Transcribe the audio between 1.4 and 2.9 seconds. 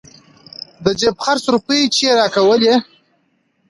روپۍ چې يې راکولې.